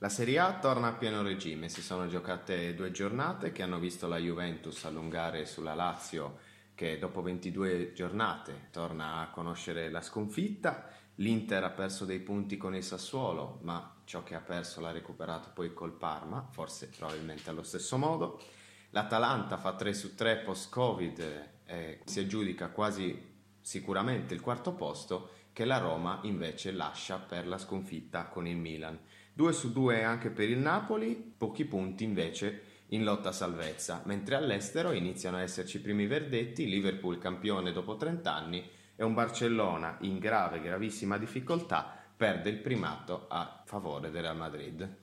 [0.00, 4.06] La Serie A torna a pieno regime, si sono giocate due giornate che hanno visto
[4.06, 6.38] la Juventus allungare sulla Lazio
[6.74, 12.74] che dopo 22 giornate torna a conoscere la sconfitta, l'Inter ha perso dei punti con
[12.74, 17.62] il Sassuolo, ma ciò che ha perso l'ha recuperato poi col Parma, forse probabilmente allo
[17.62, 18.38] stesso modo,
[18.90, 25.64] l'Atalanta fa 3 su 3 post-Covid e si aggiudica quasi sicuramente il quarto posto che
[25.64, 28.98] la Roma invece lascia per la sconfitta con il Milan.
[29.36, 34.34] 2 su 2 anche per il Napoli, pochi punti invece in lotta a salvezza, mentre
[34.34, 39.98] all'estero iniziano a esserci i primi verdetti, Liverpool campione dopo 30 anni e un Barcellona
[40.00, 44.96] in grave, gravissima difficoltà perde il primato a favore del Real Madrid.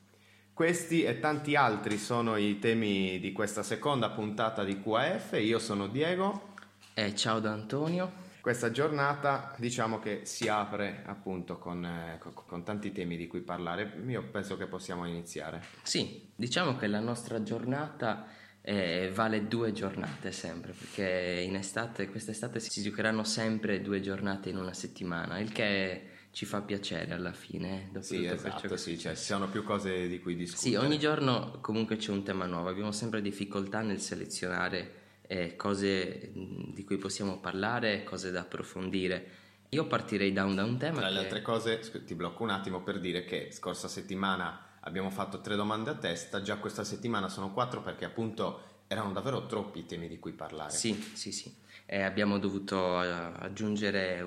[0.51, 5.37] Questi e tanti altri sono i temi di questa seconda puntata di QAF.
[5.39, 6.53] Io sono Diego.
[6.95, 8.22] E ciao da Antonio.
[8.43, 13.39] Questa giornata diciamo che si apre appunto con, eh, con, con, tanti temi di cui
[13.39, 14.03] parlare.
[14.05, 15.63] Io penso che possiamo iniziare.
[15.81, 18.27] Sì, diciamo che la nostra giornata
[18.59, 24.57] eh, vale due giornate sempre, perché in estate, quest'estate si giocheranno sempre due giornate in
[24.57, 27.91] una settimana, il che ci fa piacere alla fine.
[27.95, 30.69] Eh, sì, esatto, sì, cioè, ci sono più cose di cui discutere.
[30.69, 35.02] Sì, ogni giorno comunque c'è un tema nuovo, abbiamo sempre difficoltà nel selezionare
[35.33, 39.41] eh, cose di cui possiamo parlare, cose da approfondire.
[39.69, 40.99] Io partirei da un, da un tema.
[40.99, 45.41] Tra le altre cose, ti blocco un attimo per dire che scorsa settimana abbiamo fatto
[45.41, 49.85] tre domande a testa, già questa settimana sono quattro perché appunto erano davvero troppi i
[49.87, 50.71] temi di cui parlare.
[50.71, 51.51] Sì, sì, sì.
[51.87, 54.25] Eh, abbiamo dovuto aggiungere eh,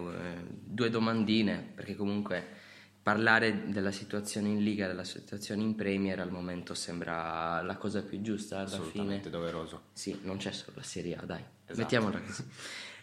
[0.48, 2.55] due domandine perché comunque
[3.06, 8.20] parlare della situazione in Liga, della situazione in Premier al momento sembra la cosa più
[8.20, 9.30] giusta alla Assolutamente fine.
[9.30, 9.82] doveroso.
[9.92, 11.78] Sì, non c'è solo la Serie A, dai, esatto.
[11.78, 12.44] mettiamola così.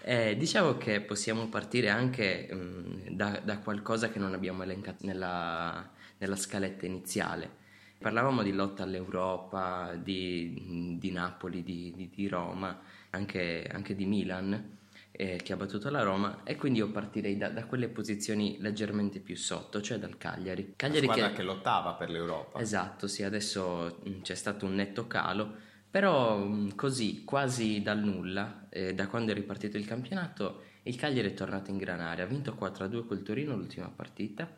[0.01, 5.89] Eh, diciamo che possiamo partire anche mh, da, da, qualcosa che non abbiamo elencato nella,
[6.17, 7.49] nella scaletta iniziale.
[7.97, 12.77] Parlavamo di lotta all'Europa, di, di Napoli, di, di, di Roma,
[13.11, 14.81] anche, anche di Milan
[15.15, 19.19] eh, che ha battuto la Roma e quindi io partirei da, da, quelle posizioni leggermente
[19.19, 20.73] più sotto, cioè dal Cagliari.
[20.75, 22.59] Cagliari la che, che lottava per l'Europa.
[22.59, 25.53] Esatto, sì, adesso mm, c'è stato un netto calo,
[25.89, 31.29] però mm, così, quasi dal nulla, eh, da quando è ripartito il campionato, il Cagliari
[31.29, 34.51] è tornato in granare, ha vinto 4-2 col Torino l'ultima partita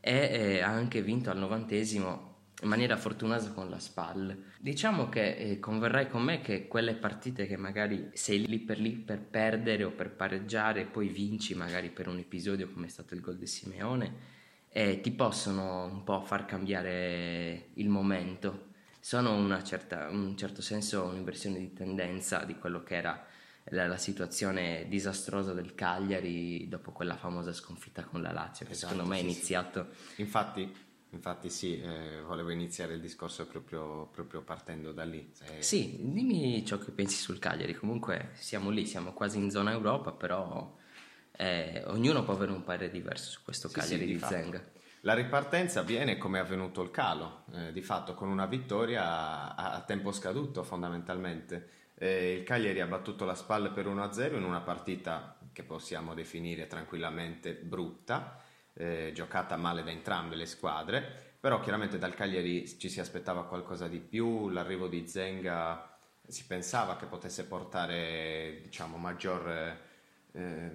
[0.00, 2.33] e eh, ha anche vinto al novantesimo
[2.64, 4.36] in maniera fortunosa con la SPAL.
[4.58, 8.92] Diciamo che eh, converrai con me che quelle partite che magari sei lì per lì
[8.92, 13.14] per perdere o per pareggiare e poi vinci magari per un episodio come è stato
[13.14, 14.32] il gol di Simeone
[14.76, 18.72] eh, ti possono un po' far cambiare il momento.
[18.98, 23.24] Sono certa, in un certo senso un'inversione di tendenza di quello che era
[23.66, 28.94] la, la, situazione disastrosa del Cagliari dopo quella famosa sconfitta con la Lazio che esatto,
[28.94, 29.90] secondo me è iniziato...
[30.14, 30.22] Sì.
[30.22, 30.74] Infatti
[31.14, 35.30] Infatti sì, eh, volevo iniziare il discorso proprio, proprio partendo da lì.
[35.32, 35.62] Se...
[35.62, 40.10] Sì, dimmi ciò che pensi sul Cagliari, comunque siamo lì, siamo quasi in zona Europa,
[40.10, 40.76] però
[41.36, 44.72] eh, ognuno può avere un parere diverso su questo sì, Cagliari sì, di, di Zenga.
[45.02, 49.72] La ripartenza avviene come è avvenuto il calo, eh, di fatto con una vittoria a,
[49.74, 51.68] a tempo scaduto fondamentalmente.
[51.94, 56.66] Eh, il Cagliari ha battuto la spalla per 1-0 in una partita che possiamo definire
[56.66, 58.42] tranquillamente brutta,
[58.74, 61.02] eh, giocata male da entrambe le squadre,
[61.40, 65.94] però chiaramente dal Cagliari ci si aspettava qualcosa di più, l'arrivo di Zenga
[66.26, 69.76] si pensava che potesse portare diciamo, maggior,
[70.32, 70.70] eh,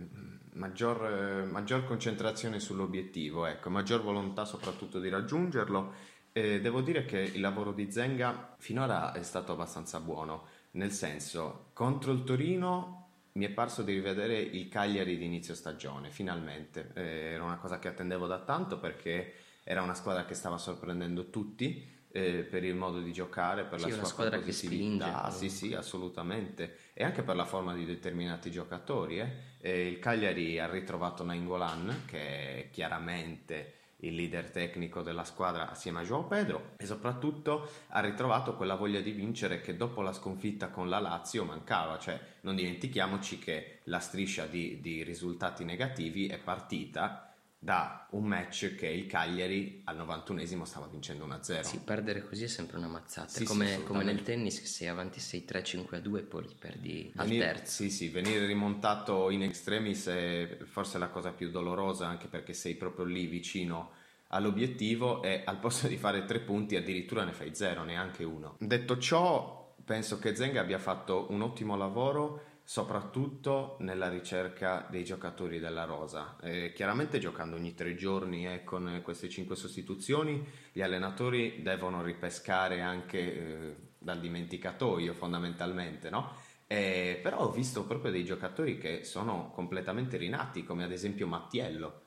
[0.53, 6.17] maggior, maggior, concentrazione sull'obiettivo, ecco, maggior volontà soprattutto di raggiungerlo.
[6.31, 11.71] E devo dire che il lavoro di Zenga finora è stato abbastanza buono, nel senso
[11.73, 12.98] contro il Torino
[13.39, 16.91] mi è parso di rivedere il Cagliari di inizio stagione, finalmente.
[16.93, 19.33] Eh, era una cosa che attendevo da tanto perché
[19.63, 23.89] era una squadra che stava sorprendendo tutti eh, per il modo di giocare, per sì,
[23.89, 25.09] la sua squadra che spinge.
[25.29, 26.79] Sì, sì, assolutamente.
[26.93, 29.21] E anche per la forma di determinati giocatori.
[29.61, 29.87] Eh.
[29.87, 36.27] il Cagliari ha ritrovato Nainggolan, che chiaramente il leader tecnico della squadra assieme a João
[36.27, 40.99] Pedro e soprattutto ha ritrovato quella voglia di vincere che dopo la sconfitta con la
[40.99, 47.28] Lazio mancava, cioè non dimentichiamoci che la striscia di, di risultati negativi è partita
[47.61, 51.61] da un match che il Cagliari al 91esimo stava vincendo 1-0.
[51.61, 53.27] Sì, perdere così è sempre una mazzata.
[53.27, 57.49] Sì, come, sì, come, nel tennis, che sei avanti 6-3, 5-2 e poi perdi venire,
[57.49, 57.83] al terzo.
[57.83, 62.75] Sì, sì, venire rimontato in extremis è forse la cosa più dolorosa, anche perché sei
[62.75, 63.91] proprio lì vicino
[64.29, 68.55] all'obiettivo e al posto di fare tre punti addirittura ne fai zero, neanche uno.
[68.59, 75.57] Detto ciò, penso che Zenga abbia fatto un ottimo lavoro soprattutto nella ricerca dei giocatori
[75.57, 76.35] della rosa.
[76.39, 82.81] Eh, chiaramente giocando ogni tre giorni eh, con queste cinque sostituzioni, gli allenatori devono ripescare
[82.81, 86.31] anche eh, dal dimenticatoio fondamentalmente, no?
[86.67, 92.01] Eh, però ho visto proprio dei giocatori che sono completamente rinati, come ad esempio Mattiello.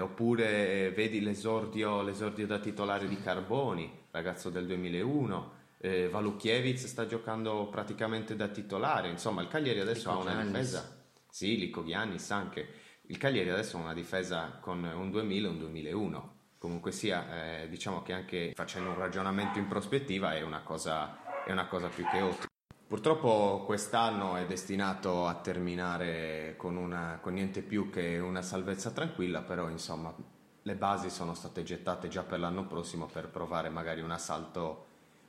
[0.00, 7.68] Oppure vedi l'esordio, l'esordio da titolare di Carboni, ragazzo del 2001, eh, Valukiewicz sta giocando
[7.68, 10.52] praticamente da titolare, insomma il Cagliari adesso Lico ha una Giannis.
[10.52, 12.68] difesa, sì, Lico Giannis anche,
[13.02, 17.68] il Cagliari adesso ha una difesa con un 2000 e un 2001, comunque sia, eh,
[17.68, 22.04] diciamo che anche facendo un ragionamento in prospettiva è una cosa, è una cosa più
[22.08, 22.46] che ottima.
[22.86, 29.42] Purtroppo quest'anno è destinato a terminare con, una, con niente più che una salvezza tranquilla,
[29.42, 30.14] però insomma
[30.62, 34.87] le basi sono state gettate già per l'anno prossimo per provare magari un assalto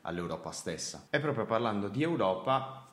[0.10, 1.08] all'Europa stessa.
[1.10, 2.90] E proprio parlando di Europa,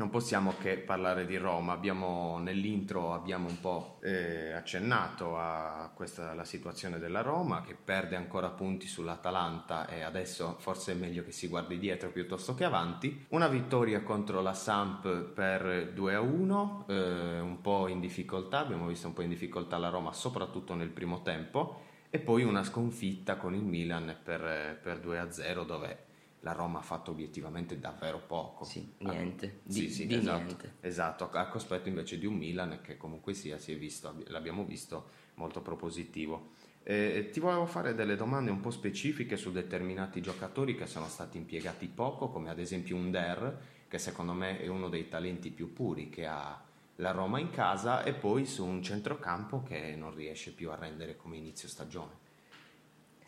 [0.00, 1.74] non possiamo che parlare di Roma.
[1.74, 8.16] Abbiamo, nell'intro abbiamo un po' eh, accennato a questa la situazione della Roma che perde
[8.16, 13.26] ancora punti sull'Atalanta e adesso forse è meglio che si guardi dietro piuttosto che avanti.
[13.30, 18.86] Una vittoria contro la Samp per 2 a 1, eh, un po' in difficoltà, abbiamo
[18.86, 23.36] visto un po' in difficoltà la Roma soprattutto nel primo tempo e poi una sconfitta
[23.36, 26.08] con il Milan per, per 2 a 0 dove
[26.40, 28.64] la Roma ha fatto obiettivamente davvero poco.
[28.64, 29.60] Sì, niente.
[29.66, 30.74] Ah, sì, sì, di esatto, niente.
[30.80, 35.10] Esatto, a cospetto invece di un Milan che comunque sia, si è visto, l'abbiamo visto,
[35.34, 36.52] molto propositivo.
[36.82, 41.36] Eh, ti volevo fare delle domande un po' specifiche su determinati giocatori che sono stati
[41.36, 45.72] impiegati poco, come ad esempio un Der, che secondo me è uno dei talenti più
[45.72, 46.58] puri che ha
[46.96, 51.16] la Roma in casa, e poi su un centrocampo che non riesce più a rendere
[51.16, 52.28] come inizio stagione.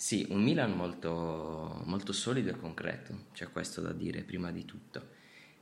[0.02, 5.10] Sì, un Milan molto, molto solido e concreto, c'è questo da dire prima di tutto.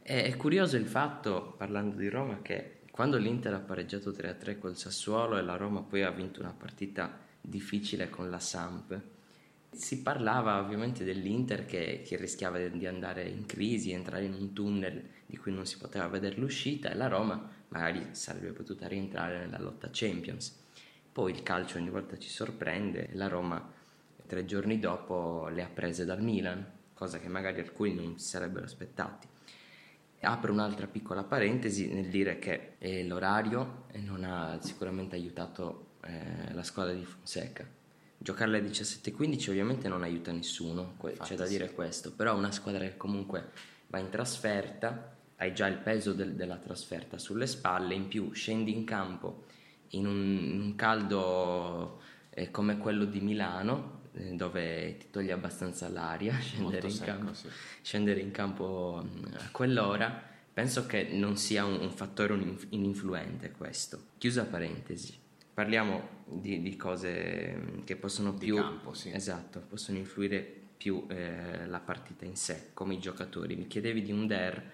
[0.00, 4.78] È, è curioso il fatto, parlando di Roma, che quando l'Inter ha pareggiato 3-3 col
[4.78, 8.98] Sassuolo e la Roma poi ha vinto una partita difficile con la Samp,
[9.70, 15.06] si parlava ovviamente dell'Inter che, che, rischiava di andare in crisi, entrare in un tunnel
[15.26, 19.60] di cui non si poteva vedere l'uscita e la Roma magari sarebbe potuta rientrare nella
[19.60, 20.58] lotta Champions.
[21.12, 23.78] Poi il calcio ogni volta ci sorprende e la Roma
[24.30, 28.64] tre giorni dopo le ha prese dal Milan, cosa che magari alcuni non si sarebbero
[28.64, 29.26] aspettati.
[30.20, 36.62] Apro un'altra piccola parentesi nel dire che eh, l'orario non ha sicuramente aiutato eh, la
[36.62, 37.66] squadra di Fonseca.
[38.16, 41.74] Giocare alle 17.15 ovviamente non aiuta nessuno, Infatti, c'è da dire sì.
[41.74, 43.50] questo, però una squadra che comunque
[43.88, 48.72] va in trasferta, hai già il peso del, della trasferta sulle spalle, in più scendi
[48.72, 49.46] in campo
[49.90, 52.00] in un, in un caldo
[52.30, 57.34] eh, come quello di Milano, eh, dove ti toglie abbastanza l'aria scendere, in, secco, campo,
[57.34, 57.48] sì.
[57.80, 60.22] scendere in campo mm, a quell'ora
[60.52, 62.36] penso che non sia un, un fattore
[62.70, 65.16] ininfluente questo chiusa parentesi
[65.54, 69.10] parliamo di, di cose mm, che possono più campo, sì.
[69.12, 74.12] esatto possono influire più eh, la partita in sé come i giocatori mi chiedevi di
[74.12, 74.70] un der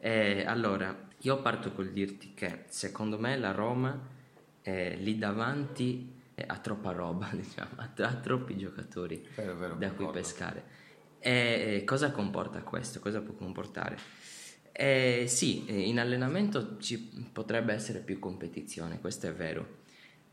[0.00, 4.18] eh, allora io parto col dirti che secondo me la Roma
[4.62, 10.78] eh, lì davanti ha troppa roba, diciamo, ha, troppi giocatori vero, vero, da cui pescare.
[11.18, 12.98] E cosa comporta questo?
[13.00, 13.98] Cosa può comportare?
[14.72, 19.78] Eh, sì, in allenamento ci potrebbe essere più competizione, questo è vero,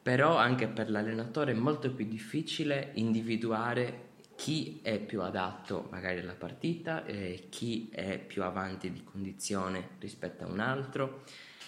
[0.02, 4.06] però anche per l'allenatore è molto più difficile individuare
[4.38, 10.46] chi è più adatto magari alla partita, e chi è più avanti di condizione rispetto
[10.46, 11.24] a un altro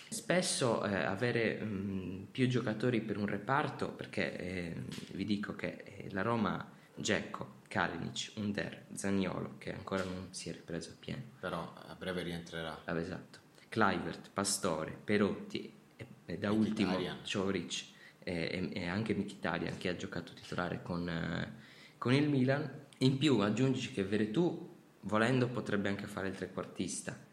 [0.10, 4.76] Spesso eh, avere mh, mm, più giocatori per un reparto, perché eh,
[5.12, 10.52] vi dico che eh, la Roma, Gecko, Kalinic, Under, Zagnolo, che ancora non si è
[10.52, 11.22] ripreso a pieno.
[11.40, 12.82] Però a breve rientrerà.
[12.86, 13.38] Ah, esatto.
[13.70, 17.86] Clivert, Pastore, Perotti e, e da ultimo Cioric
[18.18, 21.54] e, e, anche Mkhitaryan che ha giocato titolare con, eh,
[22.00, 22.88] con il Milan.
[23.02, 27.28] In più aggiungici che Veretù, volendo, potrebbe anche fare il trequartista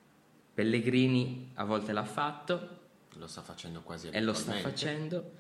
[0.57, 2.79] Pellegrini a volte l'ha fatto.
[3.17, 5.33] Lo sta facendo quasi E lo sta facendo.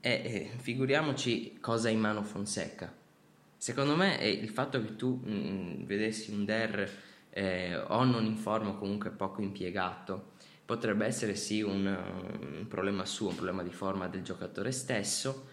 [0.00, 2.92] E, e figuriamoci cosa ha in mano Fonseca.
[3.56, 6.90] Secondo me il fatto che tu mh, mm, vedessi un Der
[7.30, 10.32] eh, o non in forma o comunque poco impiegato
[10.66, 15.48] potrebbe essere sì un, un, problema suo, un problema di forma del giocatore stesso,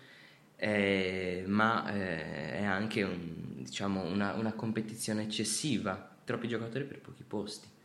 [0.58, 7.24] eh, ma eh, è anche un, diciamo, una, una competizione eccessiva, troppi giocatori per pochi
[7.24, 7.76] posti.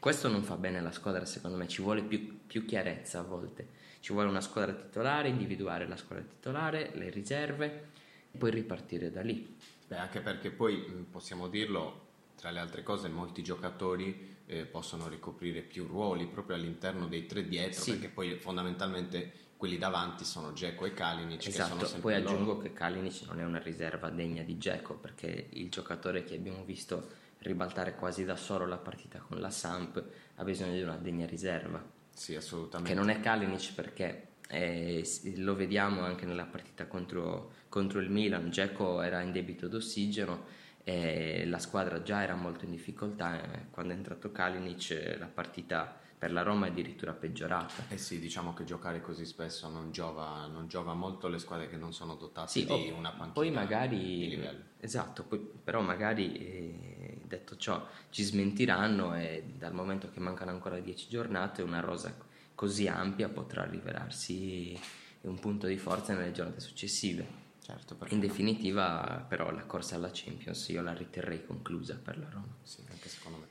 [0.00, 3.68] Questo non fa bene alla squadra, secondo me, ci vuole più, più chiarezza a volte.
[4.00, 7.88] Ci vuole una squadra titolare, individuare la squadra titolare, le riserve
[8.32, 9.58] e poi ripartire da lì.
[9.86, 10.78] Beh, anche perché poi
[11.10, 17.06] possiamo dirlo, tra le altre cose molti giocatori eh, possono ricoprire più ruoli proprio all'interno
[17.06, 17.90] dei tre dietro, sì.
[17.90, 22.58] perché poi fondamentalmente quelli davanti sono Geco e Kalinic esatto, poi aggiungo loro.
[22.60, 27.28] che Kalinic non è una riserva degna di Geco perché il giocatore che abbiamo visto
[27.40, 30.02] ribaltare quasi da solo la partita con la Samp
[30.36, 31.82] ha bisogno di una degna riserva.
[32.12, 32.92] Sì assolutamente.
[32.92, 35.02] Che non è Kalinic perché eh,
[35.36, 38.50] lo vediamo anche nella partita contro, contro il Milan.
[38.50, 43.38] Geco era in debito d'ossigeno e la squadra già era molto in difficoltà
[43.70, 47.84] quando è entrato Kalinic la partita per la Roma è addirittura peggiorata.
[47.88, 51.78] Eh sì, diciamo che giocare così spesso non giova, non giova molto le squadre che
[51.78, 54.64] non sono dotate sì, di una panchina poi magari, di livello.
[54.80, 60.78] Esatto, poi, però magari eh, detto ciò ci smentiranno e dal momento che mancano ancora
[60.78, 62.14] 10 giornate una rosa
[62.54, 64.78] così ampia potrà rivelarsi
[65.22, 67.48] un punto di forza nelle giornate successive.
[67.62, 72.54] Certo, In definitiva, però, la corsa alla Champions io la riterrei conclusa per la Roma.
[72.62, 73.49] Sì, anche secondo me.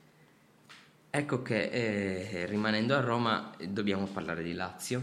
[1.12, 5.02] Ecco che eh, rimanendo a Roma dobbiamo parlare di Lazio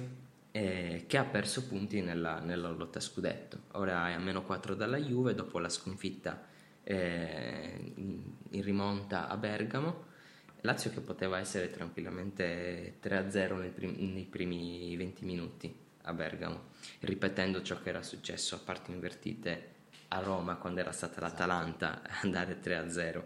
[0.51, 3.63] eh, che ha perso punti nella, nella, lotta scudetto.
[3.73, 6.47] Ora è a meno 4 dalla Juve dopo la sconfitta
[6.83, 10.05] eh, in, rimonta a Bergamo.
[10.61, 16.69] Lazio che poteva essere tranquillamente 3-0 nei, prim- nei primi 20 minuti a Bergamo,
[17.01, 19.75] ripetendo ciò che era successo a parti invertite
[20.07, 23.23] a Roma quando era stata l'Atalanta andare 3-0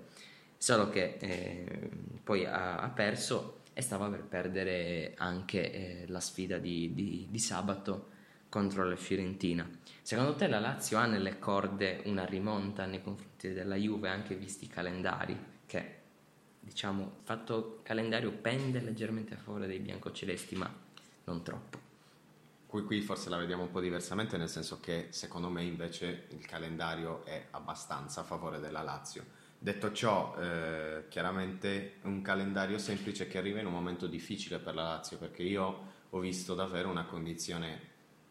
[0.62, 1.90] solo che eh,
[2.24, 5.72] poi ha, ha, perso e stava per perdere anche
[6.04, 8.10] eh, la sfida di, di, di, sabato
[8.48, 9.68] contro la Fiorentina.
[10.04, 14.66] Secondo te la Lazio ha nelle corde una rimonta nei confronti della Juve, anche visti
[14.66, 15.96] i calendari, che
[16.60, 20.72] diciamo, fatto calendario pende leggermente a favore dei biancocelesti, ma
[21.24, 21.80] non troppo.
[22.68, 26.46] Qui, qui forse la vediamo un po' diversamente, nel senso che secondo me invece il
[26.46, 33.38] calendario è abbastanza a favore della Lazio Detto ciò, eh, chiaramente un calendario semplice che
[33.38, 37.80] arriva in un momento difficile per la Lazio, perché io ho visto davvero una condizione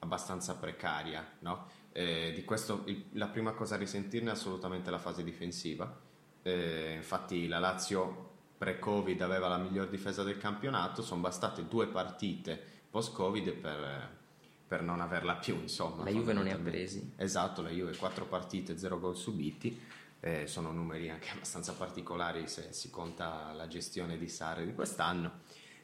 [0.01, 1.25] abbastanza precaria.
[1.39, 1.69] No?
[1.93, 5.97] Eh, di questo il, la prima cosa a risentirne è assolutamente la fase difensiva.
[6.43, 12.61] Eh, infatti la Lazio pre-Covid aveva la miglior difesa del campionato, sono bastate due partite
[12.91, 14.19] post-Covid per,
[14.67, 15.55] per non averla più.
[15.61, 17.13] Insomma, la Juve non ne ha presi.
[17.15, 22.73] Esatto, la Juve quattro partite, zero gol subiti eh, sono numeri anche abbastanza particolari se
[22.73, 25.41] si conta la gestione di Sarri di quest'anno.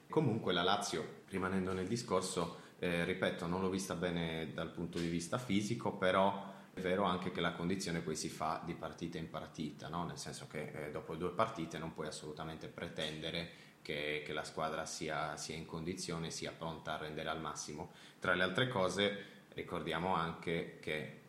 [0.09, 5.09] Comunque la Lazio, rimanendo nel discorso, eh, ripeto, non l'ho vista bene dal punto di
[5.09, 9.31] vista fisico, però è vero anche che la condizione poi si fa di partita in
[9.31, 10.05] partita, no?
[10.05, 14.85] nel senso che eh, dopo due partite non puoi assolutamente pretendere che, che la squadra
[14.85, 17.93] sia, sia in condizione, sia pronta a rendere al massimo.
[18.21, 21.21] Tra le altre cose ricordiamo anche che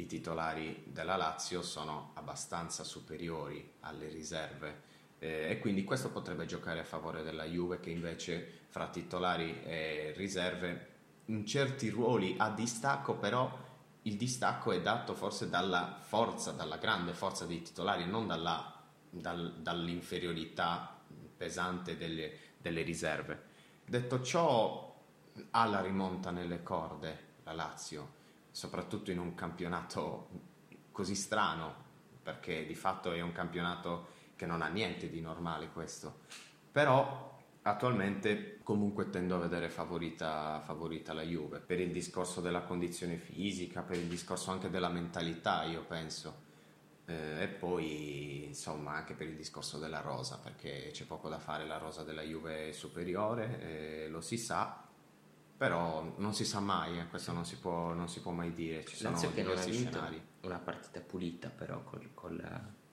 [0.00, 4.82] i titolari della Lazio sono abbastanza superiori alle riserve
[5.18, 10.12] eh, e quindi questo potrebbe giocare a favore della Juve che invece fra titolari e
[10.16, 13.66] riserve in certi ruoli ha distacco però
[14.02, 19.56] il distacco è dato forse dalla forza, dalla grande forza dei titolari non dalla, dal,
[19.60, 20.96] dall'inferiorità
[21.36, 23.42] pesante delle, delle riserve.
[23.84, 24.96] Detto ciò
[25.50, 28.17] ha la rimonta nelle corde la Lazio
[28.58, 30.30] soprattutto in un campionato
[30.90, 31.86] così strano,
[32.20, 36.22] perché di fatto è un campionato che non ha niente di normale questo.
[36.72, 43.16] Però attualmente comunque tendo a vedere favorita, favorita la Juve, per il discorso della condizione
[43.16, 46.46] fisica, per il discorso anche della mentalità, io penso.
[47.04, 51.64] Eh, e poi insomma anche per il discorso della rosa perché c'è poco da fare
[51.64, 54.87] la rosa della Juve è superiore eh, lo si sa
[55.58, 58.84] però non si sa mai, eh, questo non si, può, non si può mai dire,
[58.84, 60.22] ci sono Lazio diversi scenari.
[60.42, 62.40] Una partita pulita però col, col,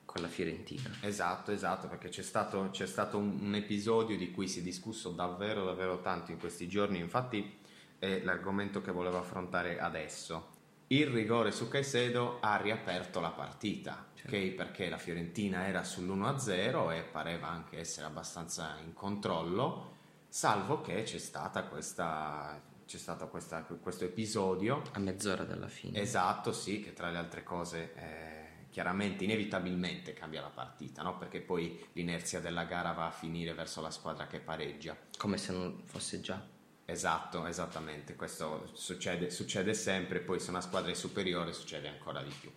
[0.04, 0.90] con la Fiorentina.
[1.00, 5.10] Esatto, esatto, perché c'è stato, c'è stato un, un, episodio di cui si è discusso
[5.10, 7.56] davvero, davvero tanto in questi giorni, infatti
[8.00, 10.54] è l'argomento che volevo affrontare adesso.
[10.88, 14.28] Il rigore su Caicedo ha riaperto la partita, certo.
[14.28, 14.50] okay?
[14.50, 19.94] perché la Fiorentina era sull'1-0 e pareva anche essere abbastanza in controllo
[20.28, 24.82] salvo che c'è stata questa c'è stato questa, questo episodio.
[24.92, 26.00] A mezz'ora dalla fine.
[26.00, 31.18] Esatto sì che tra le altre cose eh, chiaramente inevitabilmente cambia la partita no?
[31.18, 34.96] perché poi l'inerzia della gara va a finire verso la squadra che pareggia.
[35.18, 36.40] Come se non fosse già.
[36.84, 38.14] Esatto esattamente.
[38.14, 42.52] Questo succede, succede sempre poi se una squadra è superiore succede ancora di più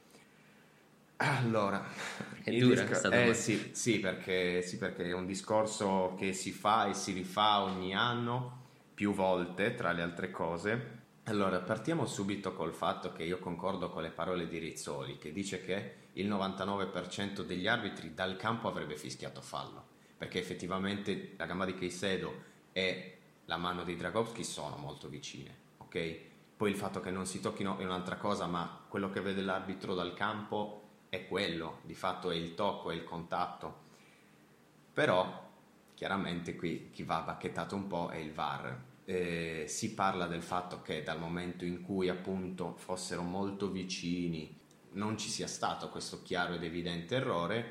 [1.21, 1.85] allora,
[2.43, 6.87] è dura discor- eh, sì, sì, perché, sì, perché è un discorso che si fa
[6.87, 10.97] e si rifà ogni anno, più volte, tra le altre cose.
[11.25, 15.61] Allora, partiamo subito col fatto che io concordo con le parole di Rizzoli, che dice
[15.61, 21.75] che il 99% degli arbitri dal campo avrebbe fischiato fallo, perché effettivamente la gamba di
[21.75, 26.17] Caicedo e la mano di Dragowski sono molto vicine, ok?
[26.55, 29.93] Poi il fatto che non si tocchino è un'altra cosa, ma quello che vede l'arbitro
[29.93, 33.87] dal campo è quello, di fatto è il tocco, è il contatto.
[34.93, 35.47] Però,
[35.95, 40.81] chiaramente qui chi va bacchettato un po' è il VAR, eh, si parla del fatto
[40.81, 44.55] che dal momento in cui appunto fossero molto vicini
[44.91, 47.65] non ci sia stato questo chiaro ed evidente errore,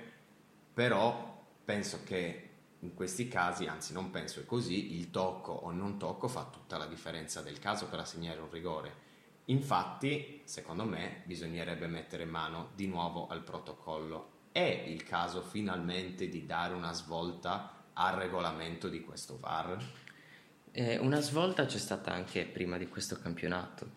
[0.75, 2.49] però penso che
[2.81, 6.77] in questi casi, anzi non penso è così, il tocco o non tocco fa tutta
[6.77, 9.07] la differenza del caso per assegnare un rigore.
[9.51, 14.37] Infatti, secondo me, bisognerebbe mettere mano di nuovo al protocollo.
[14.53, 19.83] È il caso finalmente di dare una svolta al regolamento di questo VAR?
[20.71, 23.91] Eh, una svolta c'è stata anche prima di questo campionato,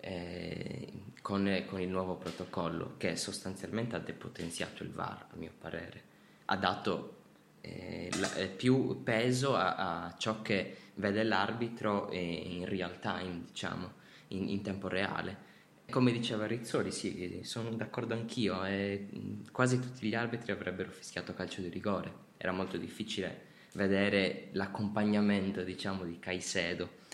[0.00, 6.02] eh, con, con, il nuovo protocollo, che sostanzialmente ha depotenziato il VAR, a mio parere.
[6.46, 7.16] Ha dato
[7.60, 14.04] eh, la, eh, più peso a, a, ciò che vede l'arbitro in real time, diciamo,
[14.28, 15.54] in, in tempo reale.
[15.90, 19.06] Come diceva Rizzoli, sì, sono d'accordo anch'io, eh,
[19.52, 22.24] quasi tutti gli arbitri avrebbero fischiato calcio di rigore.
[22.36, 27.04] Era molto difficile vedere l'accompagnamento diciamo di Caicedo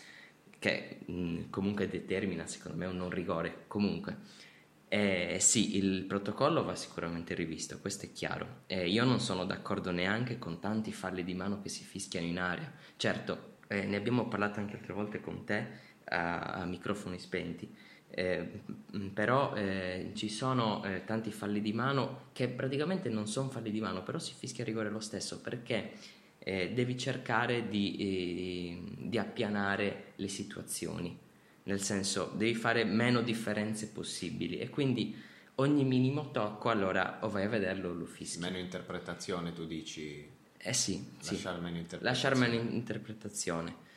[0.59, 4.16] che mh, comunque determina secondo me un non rigore comunque
[4.88, 9.90] eh, sì il protocollo va sicuramente rivisto questo è chiaro eh, io non sono d'accordo
[9.90, 14.28] neanche con tanti falli di mano che si fischiano in aria certo eh, ne abbiamo
[14.28, 17.69] parlato anche altre volte con te a, a microfoni spenti
[18.14, 18.47] eh,
[19.14, 23.81] però eh, ci sono eh, tanti falli di mano che praticamente non sono falli di
[23.81, 25.92] mano, però si fischia a rigore lo stesso perché
[26.38, 31.19] eh, devi cercare di, eh, di, appianare le situazioni,
[31.64, 35.16] nel senso devi fare meno differenze possibili e quindi
[35.57, 38.40] ogni minimo tocco allora o vai a vederlo o lo fischi.
[38.40, 40.28] Meno interpretazione tu dici?
[40.59, 41.62] Eh sì, lasciare sì.
[41.62, 42.02] meno interpretazione.
[42.02, 43.90] Lasciare meno interpretazione.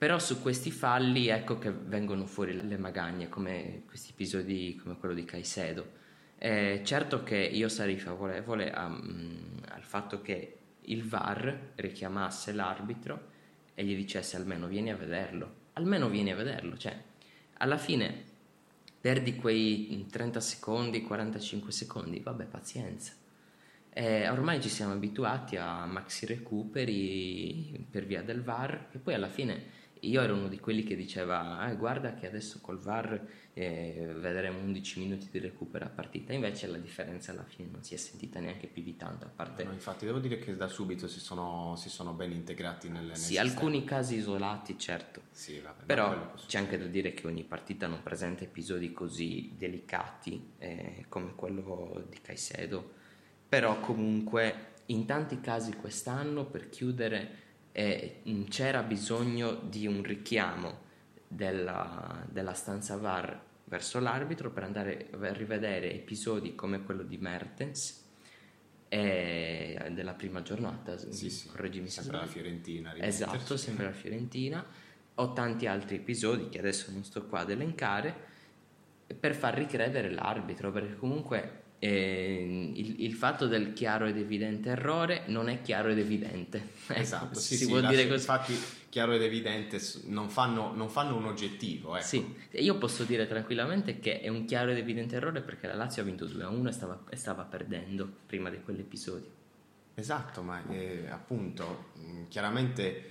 [0.00, 5.12] Però su questi falli ecco che vengono fuori le magagne, come questi episodi come quello
[5.12, 5.86] di Caicedo.
[6.38, 13.28] Eh, certo che io sarei favorevole a, mh, al fatto che il VAR richiamasse l'arbitro
[13.74, 16.98] e gli dicesse almeno vieni a vederlo, almeno vieni a vederlo, cioè
[17.58, 18.24] alla fine
[18.98, 23.12] perdi quei 30 secondi, 45 secondi, vabbè pazienza.
[23.90, 29.28] E ormai ci siamo abituati a maxi recuperi per via del VAR e poi alla
[29.28, 33.20] fine io ero uno di quelli che diceva eh, guarda che adesso col VAR
[33.52, 37.94] eh, vedremo 11 minuti di recupero a partita, invece la differenza alla fine non si
[37.94, 39.26] è sentita neanche più di tanto.
[39.26, 39.64] A parte...
[39.64, 43.16] No, infatti devo dire che da subito si sono, si sono ben integrati nel, nel
[43.16, 47.86] Sì, alcuni casi isolati certo, sì, vabbè, però c'è anche da dire che ogni partita
[47.86, 52.98] non presenta episodi così delicati eh, come quello di Caicedo,
[53.48, 60.88] però comunque in tanti casi quest'anno per chiudere e c'era bisogno di un richiamo
[61.26, 67.98] della, della stanza VAR verso l'arbitro per andare a rivedere episodi come quello di Mertens
[68.90, 71.46] della prima giornata sì, sì.
[71.46, 74.66] correggimi se sembra la Fiorentina esatto, sembra la Fiorentina.
[75.14, 78.28] O tanti altri episodi che adesso non sto qua ad elencare
[79.18, 85.22] per far ricredere l'arbitro perché comunque eh, il, il, fatto del chiaro ed evidente errore
[85.28, 86.78] non è chiaro ed evidente.
[86.90, 88.18] Esatto, sì, si sì, può dire così.
[88.18, 88.54] Infatti,
[88.90, 91.96] chiaro ed evidente non fanno, non fanno un oggettivo.
[91.96, 92.04] Ecco.
[92.04, 96.02] Sì, io posso dire tranquillamente che è un chiaro ed evidente errore perché la Lazio
[96.02, 99.38] ha vinto 2-1 e stava, e stava perdendo prima di quell'episodio.
[99.94, 103.04] Esatto, ma eh, appunto, mm, chiaramente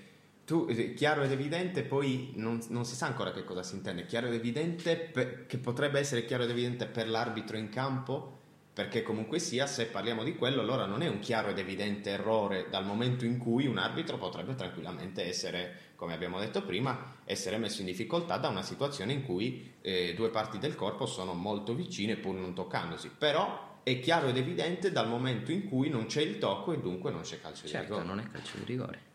[0.46, 4.06] tu, eh, chiaro ed evidente, poi non, non, si sa ancora che cosa si intende.
[4.06, 8.38] Chiaro ed evidente, per, che potrebbe essere chiaro ed evidente per l'arbitro in campo
[8.80, 12.68] perché comunque sia, se parliamo di quello, allora non è un chiaro ed evidente errore
[12.70, 17.82] dal momento in cui un arbitro potrebbe tranquillamente essere, come abbiamo detto prima, essere messo
[17.82, 22.16] in difficoltà da una situazione in cui eh, due parti del corpo sono molto vicine
[22.16, 23.12] pur non toccandosi.
[23.18, 27.12] Però è chiaro ed evidente dal momento in cui non c'è il tocco e dunque
[27.12, 28.06] non c'è calcio certo, di rigore.
[28.06, 29.09] Certo, non è calcio di rigore.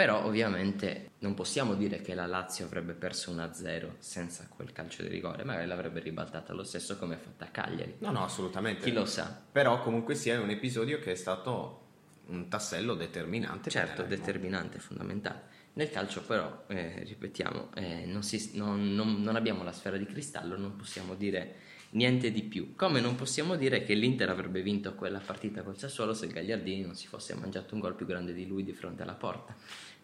[0.00, 5.08] Però ovviamente non possiamo dire che la Lazio avrebbe perso 1-0 senza quel calcio di
[5.08, 7.96] rigore, magari l'avrebbe ribaltata lo stesso come ha fatto a Cagliari.
[7.98, 8.82] No, no, assolutamente.
[8.82, 9.38] Chi lo sa.
[9.52, 11.88] Però comunque sia un episodio che è stato
[12.28, 13.68] un tassello determinante.
[13.68, 15.42] Certo, determinante, fondamentale.
[15.74, 20.06] Nel calcio però, eh, ripetiamo, eh, non, si, non, non, non abbiamo la sfera di
[20.06, 21.56] cristallo, non possiamo dire
[21.90, 22.74] niente di più.
[22.76, 26.94] Come non possiamo dire che l'Inter avrebbe vinto quella partita col Sassuolo se Gagliardini non
[26.94, 29.54] si fosse mangiato un gol più grande di lui di fronte alla porta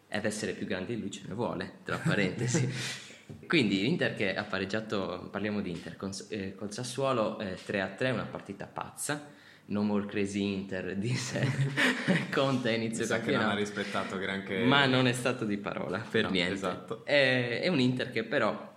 [0.08, 2.68] ed essere più grande di lui ce ne vuole, tra parentesi.
[3.46, 8.24] Quindi l'Inter che ha pareggiato, parliamo di Inter, con, eh, col Sassuolo eh, 3-3, una
[8.24, 9.34] partita pazza.
[9.68, 11.44] No more crazy Inter, disse
[12.30, 13.24] Conte a inizio Mi sa campionato.
[13.24, 14.64] che non ha rispettato granché.
[14.64, 16.52] Ma non è stato di parola, per No, niente.
[16.54, 17.04] esatto.
[17.04, 18.74] È, è un Inter che però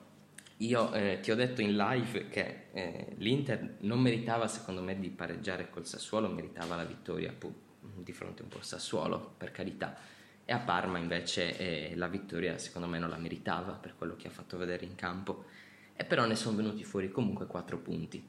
[0.62, 5.10] io eh, ti ho detto in live che eh, l'Inter non meritava secondo me di
[5.10, 9.96] pareggiare col Sassuolo, meritava la vittoria pu- di fronte un po' al Sassuolo, per carità.
[10.44, 14.28] E a Parma invece eh, la vittoria secondo me non la meritava per quello che
[14.28, 15.46] ha fatto vedere in campo.
[15.96, 18.26] E però ne sono venuti fuori comunque 4 punti,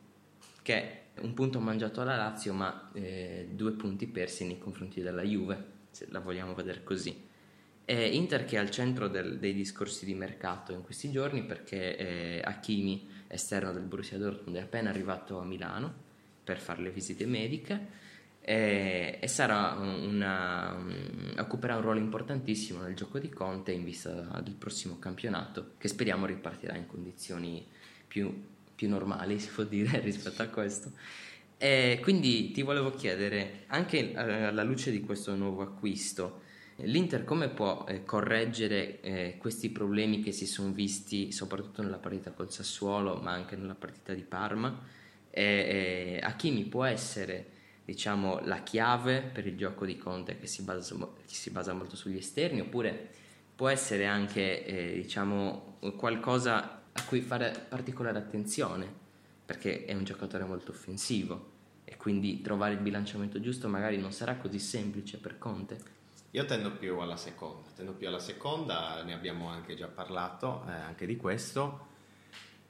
[0.62, 5.64] che un punto mangiato alla Lazio, ma eh, due punti persi nei confronti della Juve,
[5.90, 7.28] se la vogliamo vedere così.
[7.90, 11.96] E Inter che è al centro del- dei discorsi di mercato in questi giorni perché
[11.96, 15.92] eh, Hakimi, esterno del Borussia Dortmund, è appena arrivato a Milano
[16.44, 17.86] per fare le visite mediche
[18.42, 24.40] e, e sarà una, un- occuperà un ruolo importantissimo nel gioco di Conte in vista
[24.40, 27.66] del prossimo campionato che speriamo ripartirà in condizioni
[28.06, 28.32] più,
[28.72, 30.92] più normali, si può dire, rispetto a questo.
[31.58, 36.42] E quindi ti volevo chiedere, anche eh, alla luce di questo nuovo acquisto,
[36.84, 42.32] l'Inter come può eh, correggere eh, questi problemi che si sono visti soprattutto nella partita
[42.32, 44.78] col Sassuolo, ma anche nella partita di Parma?
[45.30, 50.62] E, e Hakimi può essere diciamo, la chiave per il gioco di Conte che si
[50.62, 53.10] basa, che si basa molto sugli esterni, oppure
[53.54, 58.86] può essere anche eh, diciamo, qualcosa a cui fare particolare attenzione,
[59.44, 64.36] perché è un giocatore molto offensivo e quindi trovare il bilanciamento giusto magari non sarà
[64.36, 65.98] così semplice per Conte.
[66.32, 70.72] Io tendo più alla seconda, tendo più alla seconda, ne abbiamo anche già parlato eh,
[70.72, 71.88] anche di questo.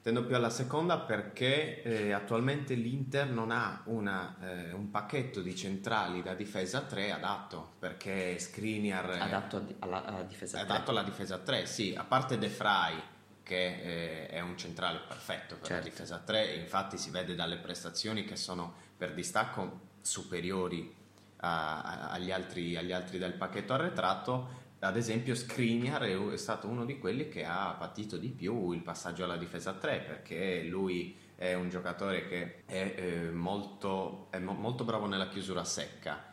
[0.03, 5.55] Tendo più alla seconda perché eh, attualmente l'Inter non ha una, eh, un pacchetto di
[5.55, 10.73] centrali da difesa 3 adatto, perché Skriniar eh, Adatto alla, alla difesa è tre.
[10.73, 13.03] adatto alla difesa 3, sì, a parte De Vrij
[13.43, 15.83] che eh, è un centrale perfetto per Certo.
[15.85, 20.97] la difesa 3, infatti si vede dalle prestazioni che sono per distacco superiori
[21.41, 24.59] a- agli, altri, agli altri del pacchetto arretrato.
[24.81, 28.83] Ad esempio Skriniar è, è stato uno di quelli che ha patito di più il
[28.83, 34.55] passaggio alla difesa 3 perché lui è un giocatore che è, eh, molto, è mo-
[34.55, 36.29] molto bravo nella chiusura secca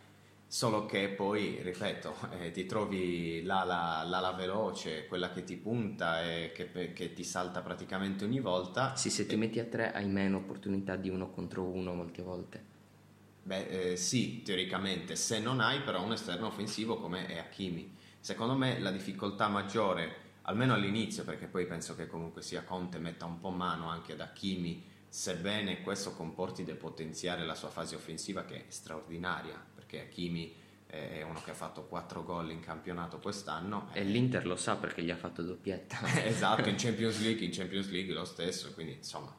[0.50, 6.52] Solo che poi, ripeto, eh, ti trovi l'ala, l'ala veloce, quella che ti punta e
[6.54, 8.96] che, che ti salta praticamente ogni volta.
[8.96, 12.76] Sì, se ti metti a tre hai meno opportunità di uno contro uno molte volte.
[13.48, 17.96] Beh, eh, sì, teoricamente, se non hai però un esterno offensivo come è Hakimi.
[18.20, 23.24] Secondo me la difficoltà maggiore, almeno all'inizio, perché poi penso che comunque sia Conte metta
[23.24, 28.56] un po' mano anche ad Hakimi, sebbene questo comporti depotenziare la sua fase offensiva che
[28.56, 30.54] è straordinaria, perché Hakimi
[30.86, 33.88] è uno che ha fatto 4 gol in campionato quest'anno.
[33.94, 36.00] E l'Inter lo sa perché gli ha fatto doppietta.
[36.26, 39.34] esatto, in Champions League, in Champions League lo stesso, quindi insomma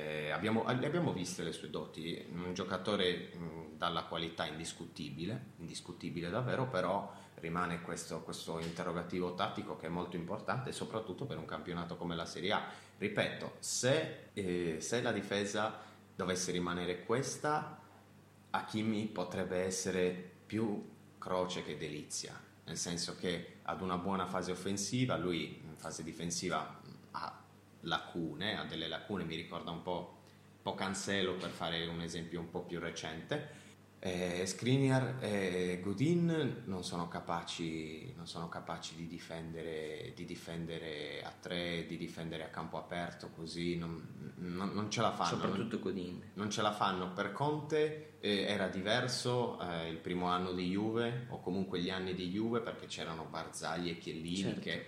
[0.00, 6.68] eh, abbiamo, abbiamo viste le sue doti, un giocatore mh, dalla qualità indiscutibile, indiscutibile davvero,
[6.68, 12.14] però rimane questo, questo interrogativo tattico che è molto importante, soprattutto per un campionato come
[12.16, 12.62] la Serie A.
[12.98, 15.78] Ripeto, se, eh, se la difesa
[16.14, 17.78] dovesse rimanere questa,
[18.50, 20.10] Hakimi potrebbe essere
[20.46, 26.02] più croce che delizia, nel senso che ad una buona fase offensiva, lui in fase
[26.02, 26.80] difensiva
[27.12, 27.39] ha
[27.82, 30.14] lacune, ha delle lacune, mi ricorda un po',
[30.76, 33.58] Cancelo per fare un esempio un po' più recente.
[34.02, 41.32] Eh, Skriniar e Godin non sono capaci, non sono capaci di, difendere, di difendere a
[41.38, 45.28] tre, di difendere a campo aperto così, non, non- non ce la fanno.
[45.30, 46.22] Soprattutto Godin.
[46.34, 51.26] non ce la fanno per Conte eh, era diverso eh, il primo anno di Juve
[51.30, 54.60] o comunque gli anni di Juve perché c'erano Barzagli e Chiellini Certo.
[54.60, 54.86] che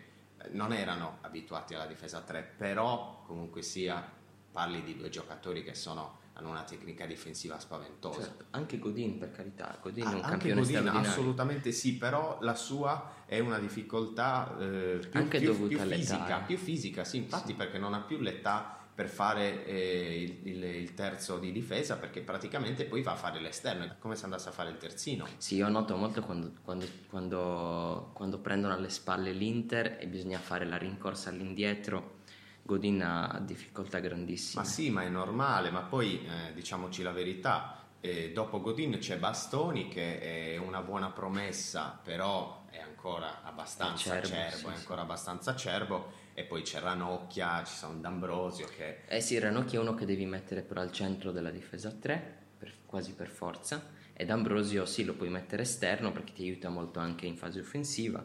[0.51, 5.75] non erano abituati alla difesa a 3 però comunque sia parli di due giocatori che
[5.75, 8.21] sono, hanno una tecnica difensiva spaventosa.
[8.21, 12.37] Certo, anche Godin per carità, Godin è Ah, un anche campione Godin, assolutamente sì, però
[12.43, 16.45] la sua è una difficoltà eh, più, Anche più- dovuta più all'età, fisica, eh.
[16.45, 20.95] più fisica, sì, infatti perché non ha più l'età per fare eh, il, il- il
[20.95, 24.53] terzo di difesa perché praticamente poi va a fare l'esterno, è come se andasse a
[24.53, 25.27] fare il terzino.
[25.39, 30.65] Sì, io noto molto quando, quando- quando- quando prendono alle spalle l'Inter e bisogna fare
[30.67, 32.21] la rincorsa all'indietro,
[32.63, 34.63] Godin ha difficoltà grandissime.
[34.63, 39.19] Ma sì, ma è normale, ma poi eh, diciamoci la verità, eh, dopo Godin c'è
[39.19, 40.21] Bastoni che
[40.55, 44.81] è una buona promessa, però è ancora abbastanza Acerbo, acerbo, sì, è sì.
[44.81, 49.79] ancora abbastanza acerbo e poi c'è Ranocchia, ci sono D'Ambrosio che Eh sì, Ranocchi è
[49.79, 53.91] uno che devi mettere però al centro della difesa a 3, per- quasi per forza,
[54.13, 58.25] ed Ambrosio sì, lo puoi mettere esterno perché ti aiuta molto anche in fase offensiva.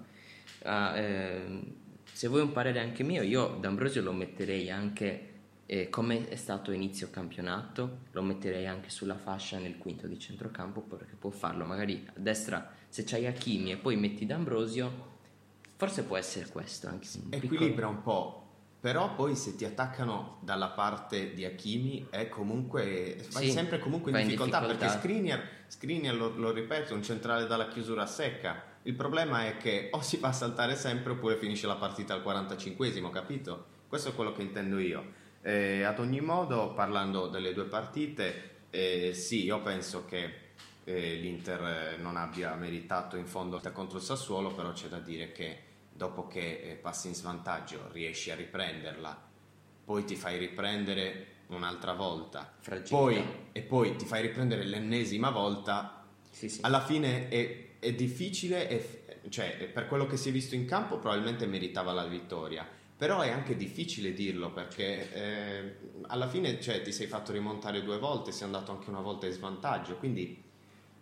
[0.63, 1.74] Ah, ehm,
[2.12, 5.34] se vuoi un parere anche mio, io D'Ambrosio lo metterei anche
[5.67, 10.82] eh, come è stato inizio campionato, lo metterei anche sulla fascia nel quinto di centrocampo
[10.82, 15.17] perché può farlo magari a destra se c'hai Hakimi e poi metti D'Ambrosio,
[15.78, 17.88] forse può essere questo anche se Equilibra piccolo...
[17.88, 18.42] un po'.
[18.80, 24.12] Però poi se ti attaccano dalla parte di Hakimi è comunque vai sì, sempre comunque
[24.12, 28.76] in difficoltà, in difficoltà, perché Skriniar, Skriniar lo, lo ripeto, un centrale dalla chiusura secca
[28.88, 33.10] il problema è che o si fa saltare sempre oppure finisce la partita al 45esimo,
[33.10, 33.66] capito?
[33.86, 35.26] Questo è quello che intendo io.
[35.42, 40.54] Eh, ad ogni modo, parlando delle due partite, eh, sì, io penso che
[40.86, 45.63] eh, l'Inter non abbia meritato in fondo contro il Sassuolo, però c'è da dire che
[45.98, 49.26] dopo che eh, passi in svantaggio riesci a riprenderla,
[49.84, 52.54] poi ti fai riprendere un'altra volta,
[52.90, 56.60] poi, e poi ti fai riprendere l'ennesima volta, sì, sì.
[56.62, 60.98] alla fine è è difficile, e, cioè per quello che si è visto in campo
[60.98, 65.76] probabilmente meritava la vittoria, però è anche difficile dirlo perché eh,
[66.08, 69.34] alla fine cioè, ti sei fatto rimontare due volte, sei andato anche una volta in
[69.34, 70.44] svantaggio, quindi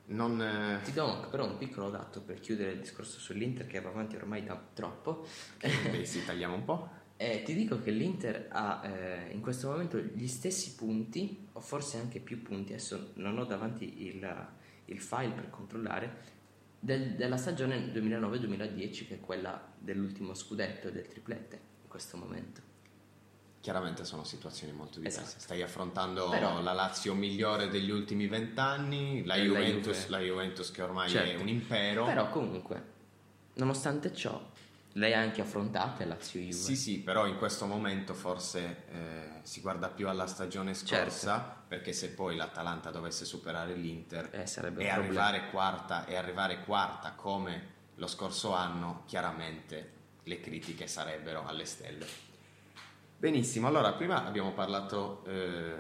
[0.07, 0.41] non...
[0.41, 0.81] Eh...
[0.83, 4.43] Ti do però un piccolo dato per chiudere il discorso sull'Inter che va avanti ormai
[4.43, 5.25] da troppo.
[5.59, 6.89] Beh, sì, tagliamo un po'.
[7.17, 11.97] Eh, ti dico che l'Inter ha eh, in questo momento gli stessi punti, o forse
[11.97, 14.47] anche più punti, adesso non ho davanti il,
[14.83, 16.33] il file per controllare,
[16.77, 22.64] del, della stagione 2009-2010 che è quella dell'ultimo scudetto e del triplete in questo momento.
[23.65, 25.21] Chiaramente sono situazioni molto diverse.
[25.21, 25.39] Esatto.
[25.39, 31.09] Stai affrontando Però, la Lazio migliore degli ultimi vent'anni, la, Juventus, la Juventus che ormai
[31.09, 31.31] certo.
[31.31, 32.05] è un impero.
[32.05, 32.83] Però comunque,
[33.55, 34.39] nonostante ciò,
[34.91, 36.53] lei ha anche affrontate Lazio Juve.
[36.53, 41.61] Sì, sì, però in questo momento forse eh, si guarda più alla stagione scorsa, certo.
[41.67, 44.45] perché se poi l'Atalanta dovesse superare l'Inter eh,
[44.77, 51.65] e, arrivare quarta, e arrivare quarta come lo scorso anno, chiaramente le critiche sarebbero alle
[51.65, 52.33] stelle.
[53.17, 55.73] Benissimo, allora prima abbiamo parlato, eh,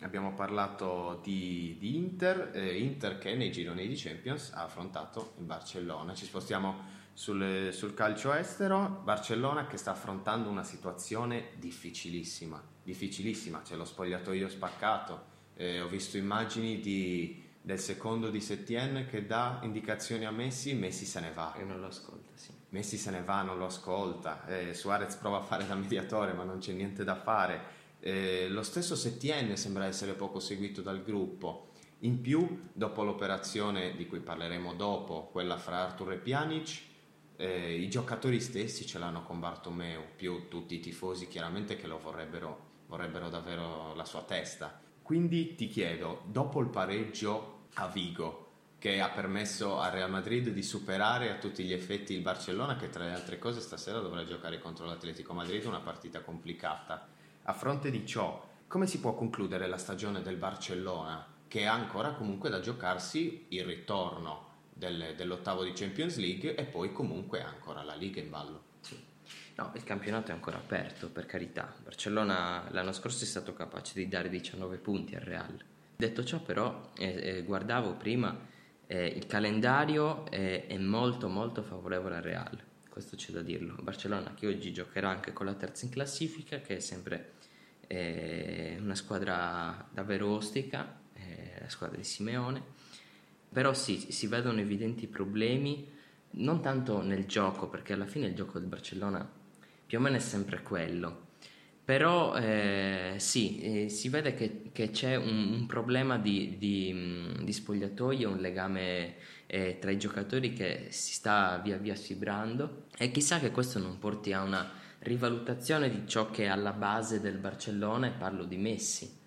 [0.00, 5.44] abbiamo parlato di, di Inter, eh, Inter che nei gironi di Champions ha affrontato il
[5.44, 13.62] Barcellona, ci spostiamo sul, sul, calcio estero, Barcellona che sta affrontando una situazione difficilissima, difficilissima,
[13.62, 15.24] c'è lo spogliatoio spaccato,
[15.54, 21.04] eh, ho visto immagini di, del secondo di Setien che dà indicazioni a Messi, Messi
[21.04, 21.54] se ne va.
[21.54, 22.59] E non lo ascolta, sì.
[22.70, 26.44] Messi se ne va, non lo ascolta, eh, Suarez prova a fare da mediatore ma
[26.44, 27.78] non c'è niente da fare.
[28.00, 31.68] Eh, lo stesso Setien sembra essere poco seguito dal gruppo.
[32.00, 36.82] In più, dopo l'operazione di cui parleremo dopo, quella fra Arthur e Pjanic,
[37.36, 41.98] eh, i giocatori stessi ce l'hanno con Bartomeu, più tutti i tifosi chiaramente che lo
[41.98, 44.80] vorrebbero, vorrebbero davvero la sua testa.
[45.02, 48.39] Quindi ti chiedo, dopo il pareggio a Vigo,
[48.80, 52.90] che ha permesso al Real Madrid di superare a tutti gli effetti il Barcellona, che
[52.90, 57.06] tra le altre cose stasera dovrà giocare contro l'Atletico Madrid, una partita complicata.
[57.44, 62.14] A fronte di ciò, come si può concludere la stagione del Barcellona, che ha ancora
[62.14, 64.48] comunque da giocarsi il ritorno?
[64.80, 68.68] del, dell'ottavo di Champions League e poi comunque ancora la Liga in ballo.
[69.56, 71.74] No, il campionato è ancora aperto, per carità.
[71.82, 75.54] Barcellona l'anno scorso è stato capace di dare 19 punti al Real.
[75.96, 78.34] Detto ciò, però, eh, eh, guardavo prima,
[78.90, 83.76] eh, il calendario è, è, molto molto favorevole al Real, questo c'è da dirlo.
[83.80, 87.34] Barcellona che oggi giocherà anche con la terza in classifica, che è sempre
[87.86, 92.88] eh, una squadra davvero ostica, eh, la squadra di Simeone
[93.52, 95.88] però sì, si vedono evidenti problemi,
[96.32, 99.28] non tanto nel gioco, perché alla fine il gioco del Barcellona
[99.86, 101.28] più o meno è sempre quello.
[101.90, 107.42] Però eh, sì, eh, si vede che, che c'è un, un, problema di, di, mm,
[107.42, 113.10] di, spogliatoio, un legame eh, tra i giocatori che si sta via via sfibrando e
[113.10, 117.38] chissà che questo non porti a una rivalutazione di ciò che è alla base del
[117.38, 119.18] Barcellona e parlo di Messi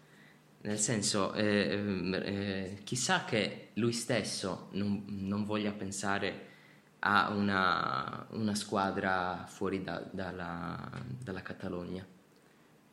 [0.61, 6.47] nel senso, eh, ehm, eh, chissà che lui stesso non, non voglia pensare
[6.99, 10.89] a una, una squadra fuori da, dalla,
[11.21, 12.07] dalla Catalogna.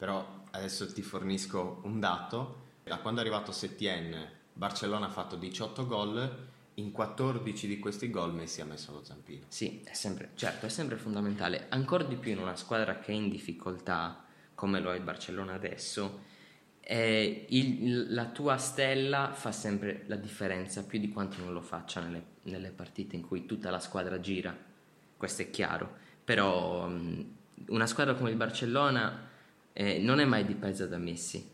[0.00, 2.68] Però adesso ti fornisco un dato.
[2.82, 4.16] Da quando è arrivato Setien,
[4.50, 9.44] Barcellona ha fatto 18 gol, in 14 di questi gol Messi ha messo lo zampino.
[9.48, 11.66] Sì, è sempre, certo, è sempre fondamentale.
[11.68, 15.52] Ancora di più in una squadra che è in difficoltà, come lo è il Barcellona
[15.52, 16.22] adesso,
[16.80, 22.00] eh, il, la tua stella fa sempre la differenza più di quanto non lo faccia
[22.00, 24.56] nelle, nelle partite in cui tutta la squadra gira,
[25.14, 27.36] questo è chiaro, però um,
[27.66, 29.28] una squadra come il Barcellona
[29.80, 31.50] eh, non è mai dipesa da Messi,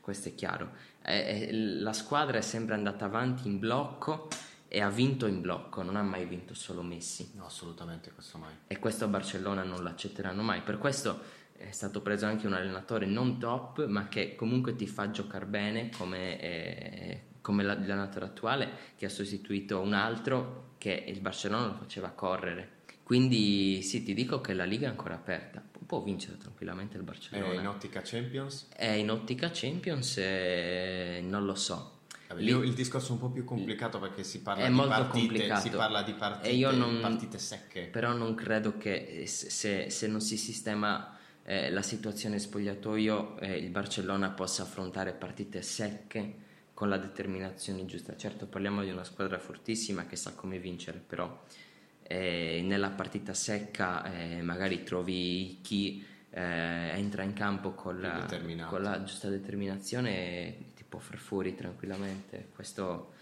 [0.00, 0.70] questo è chiaro,
[1.02, 4.28] eh, la squadra è sempre andata avanti in blocco
[4.66, 7.32] e ha vinto in blocco, non ha mai vinto solo Messi.
[7.34, 8.54] No, assolutamente questo mai.
[8.66, 10.62] E questo a Barcellona non l'accetteranno mai.
[10.62, 11.20] Per questo
[11.52, 15.90] è stato preso anche un allenatore non top, ma che comunque ti fa giocare bene
[15.90, 22.08] come, eh, come l'allenatore attuale, che ha sostituito un altro che il Barcellona lo faceva
[22.08, 22.84] correre.
[23.02, 27.52] Quindi sì, ti dico che la Liga è ancora aperta, può vincere tranquillamente il Barcellona.
[27.52, 28.68] È in ottica Champions?
[28.74, 31.94] È in ottica Champions e non lo so.
[32.28, 35.70] Vabbè, Lì, il discorso è un po' più complicato perché si parla, di partite, si
[35.70, 37.82] parla di partite, non, partite, secche.
[37.82, 43.70] Però non credo che se, se non si sistema eh, la situazione spogliatoio eh, il
[43.70, 46.44] Barcellona possa affrontare partite secche
[46.74, 48.16] con la determinazione giusta.
[48.16, 51.42] Certo parliamo di una squadra fortissima che sa come vincere, però
[52.08, 58.26] eh, nella partita secca eh, magari trovi chi eh, entra in campo con la,
[58.68, 62.48] con la giusta determinazione può far fuori tranquillamente.
[62.54, 63.12] Questo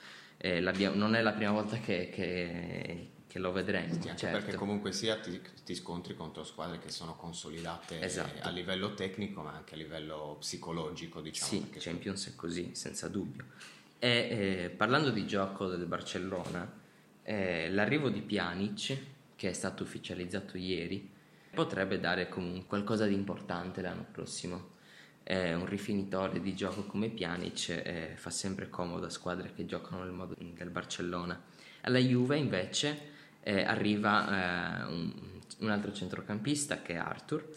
[0.40, 3.94] non è la prima volta che, che, che lo vedremo.
[3.94, 4.38] Sì, certo.
[4.38, 8.47] Perché comunque sia ti, ti, scontri contro squadre che sono consolidate esatto.
[8.47, 11.51] a livello tecnico ma anche a livello psicologico, diciamo.
[11.51, 13.44] Sì, Champions è così, senza dubbio.
[13.99, 16.83] E eh, parlando di gioco del Barcellona,
[17.25, 18.97] eh, l'arrivo di Pjanic,
[19.35, 21.11] che è stato ufficializzato ieri,
[21.53, 24.73] potrebbe dare comunque qualcosa di importante l'anno prossimo
[25.25, 30.05] è un rifinitore di gioco come Pjanic eh, fa sempre comodo a squadre che giocano
[30.05, 31.43] nel modo del Barcellona.
[31.81, 35.13] Alla Juve invece eh, arriva eh, un,
[35.61, 37.49] un, altro centrocampista che è Arthur.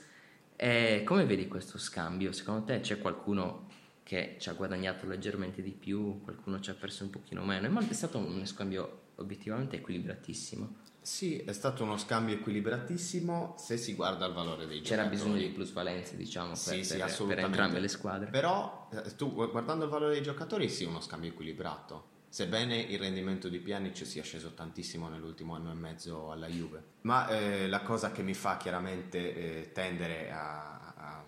[1.03, 2.31] come vedi questo scambio?
[2.31, 3.66] Secondo te c'è qualcuno
[4.07, 7.77] che ci ha guadagnato leggermente di più, qualcuno ci ha perso un pochino meno?
[7.77, 10.75] È stato un scambio obiettivamente equilibratissimo.
[11.01, 15.09] Sì, è stato uno scambio equilibratissimo se si guarda il valore dei C'era giocatori.
[15.09, 18.29] C'era bisogno di plusvalenze, diciamo, per, sì, sì, per, per entrambe le squadre.
[18.29, 22.15] Però eh, tu guardando il valore dei giocatori sì, uno scambio equilibrato.
[22.29, 26.81] Sebbene il rendimento di Pjanic sia sceso tantissimo nell'ultimo anno e mezzo alla Juve.
[27.01, 31.23] Ma eh, la cosa che mi fa chiaramente eh, tendere a, a,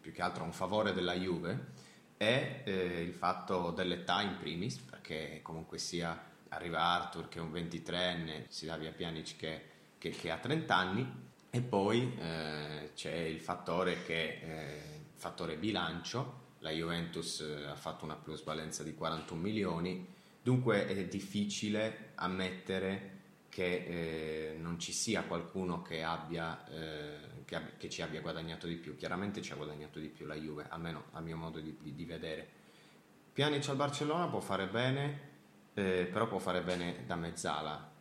[0.00, 1.82] più che altro a un favore della Juve
[2.16, 7.52] è eh, il fatto dell'età in primis, perché comunque sia arriva Arthur che è un
[7.52, 9.62] 23enne, si dà via Pjanic che,
[9.98, 11.12] che, che ha 30 anni
[11.50, 14.82] e poi eh, c'è il fattore che eh,
[15.14, 20.06] fattore bilancio, la Juventus eh, ha fatto una plusvalenza di 41 milioni,
[20.42, 23.12] dunque è difficile ammettere
[23.48, 28.76] che eh, non ci sia qualcuno che, abbia, eh, che, che, ci abbia guadagnato di
[28.76, 28.96] più.
[28.96, 32.48] Chiaramente ci ha guadagnato di più la Juve, almeno al mio modo di, di vedere.
[33.32, 35.32] Pjanic al Barcellona può fare bene,
[35.74, 37.92] eh, però può fare bene da mezzala.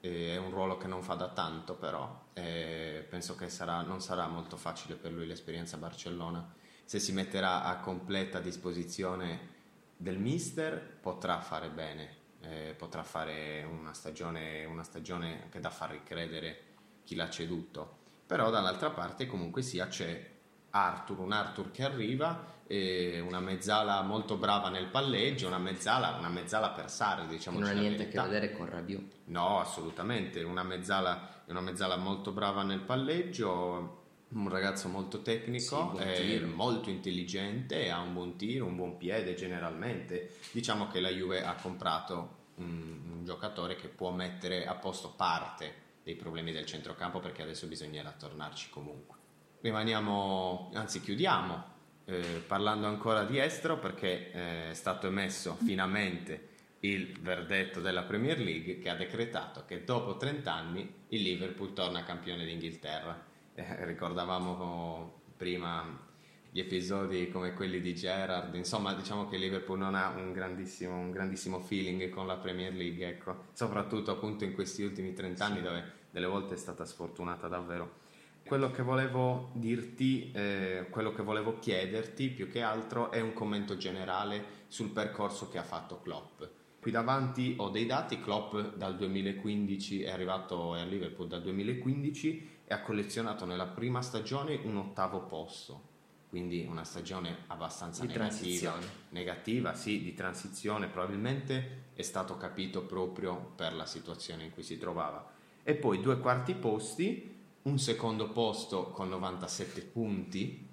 [0.00, 4.00] Eh, è un ruolo che non fa da tanto, però eh, penso che sarà, non
[4.00, 6.54] sarà molto facile per lui l'esperienza a Barcellona.
[6.84, 9.50] Se si metterà a completa disposizione
[9.96, 15.90] del mister, potrà fare bene, eh, potrà fare una stagione, una stagione che da far
[15.90, 16.70] ricredere
[17.04, 18.00] chi l'ha ceduto.
[18.32, 20.30] Però dall'altra parte comunque sia c'è
[20.70, 26.70] Arthur, un Arthur che arriva, una mezzala molto brava nel palleggio, una mezzala, una mezzala
[26.70, 27.58] per Sarri, diciamo.
[27.58, 29.16] Non ha niente a che vedere con Rabiot.
[29.24, 36.38] No, assolutamente, una mezzala, una mezzala molto brava nel palleggio, un ragazzo molto tecnico, sì,
[36.40, 40.36] molto intelligente, ha un buon tiro, un buon piede generalmente.
[40.52, 45.81] Diciamo che la Juve ha comprato un, un giocatore che può mettere a posto parte
[46.02, 49.20] dei problemi del centrocampo perché adesso bisognerà tornarci comunque
[49.62, 51.70] rimaniamo, anzi chiudiamo
[52.04, 58.38] eh, parlando ancora di estero perché eh, è stato emesso finalmente il verdetto della Premier
[58.38, 63.24] League che ha decretato che dopo 30 anni il Liverpool torna campione d'Inghilterra.
[63.54, 66.10] Eh, ricordavamo prima
[66.54, 71.10] gli episodi come quelli di Gerard, insomma diciamo che Liverpool non ha un grandissimo, un
[71.10, 73.44] grandissimo feeling con la Premier League, ecco.
[73.54, 78.00] soprattutto appunto in questi ultimi 30 anni dove delle volte è stata sfortunata davvero
[78.44, 83.76] quello che volevo dirti, eh, quello che volevo chiederti più che altro è un commento
[83.76, 86.42] generale sul percorso che ha fatto Klopp.
[86.80, 92.74] Qui davanti ho dei dati, Klopp dal 2015 è arrivato a Liverpool dal 2015 e
[92.74, 95.90] ha collezionato nella prima stagione un ottavo posto,
[96.32, 98.78] quindi una stagione abbastanza negativa,
[99.10, 104.78] negativa, sì, di transizione, probabilmente è stato capito proprio per la situazione in cui si
[104.78, 105.30] trovava.
[105.62, 110.66] E poi due quarti posti un secondo posto con 97 punti,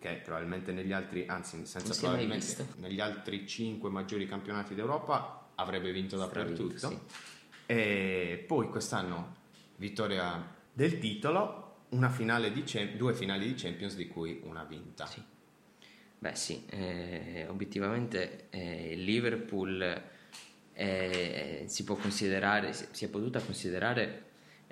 [0.00, 6.16] che probabilmente negli altri, anzi senza probabilmente, negli altri 5 maggiori campionati d'Europa avrebbe vinto
[6.16, 6.88] dappertutto.
[6.88, 6.98] Sì.
[7.66, 9.36] E poi quest'anno
[9.76, 11.63] vittoria del titolo,
[12.10, 12.64] finale di,
[12.96, 15.06] due finali di Champions di cui una vinta.
[15.06, 15.22] Sì.
[16.18, 20.02] Beh sì, eh, obiettivamente eh, Liverpool
[20.72, 24.22] eh, si può considerare, si è potuta considerare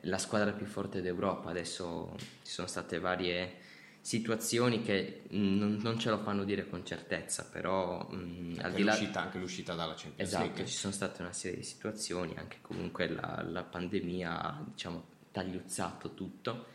[0.05, 1.51] la squadra più forte d'Europa.
[1.51, 3.61] Adesso ci sono state varie
[4.01, 8.93] situazioni che non, non ce lo fanno dire con certezza, però mh, al di là...
[8.93, 10.67] L'uscita, anche l'uscita dalla Champions esatto, League.
[10.67, 16.15] ci sono state una serie di situazioni, anche comunque la, la pandemia ha diciamo, tagliuzzato
[16.15, 16.72] tutto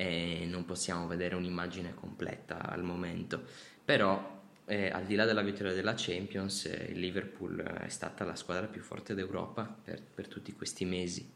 [0.00, 3.42] e non possiamo vedere un'immagine completa al momento,
[3.84, 8.34] però eh, al di là della vittoria della Champions, eh, il Liverpool è stata la
[8.34, 11.30] squadra più forte d'Europa per, per tutti questi mesi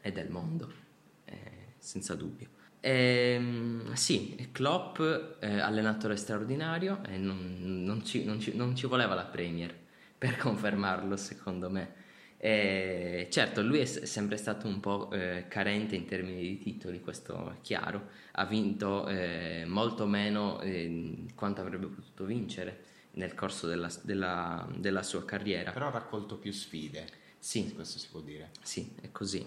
[0.00, 0.72] e del mondo,
[1.26, 2.48] eh, senza dubbio.
[2.80, 4.98] Eh, sì, Klopp,
[5.40, 9.74] eh, allenatore straordinario, e non, non, ci, non, ci, non, ci, voleva la Premier
[10.16, 12.00] per confermarlo, secondo me.
[12.44, 17.52] Eh, certo, lui è sempre stato un po' eh, carente in termini di titoli, questo
[17.52, 18.08] è chiaro.
[18.32, 22.80] Ha vinto eh, molto meno eh, quanto avrebbe potuto vincere
[23.12, 25.70] nel corso della, della, della sua carriera.
[25.70, 27.06] Però ha raccolto più sfide.
[27.38, 28.50] Sì, questo si può dire.
[28.60, 29.46] Sì, è così.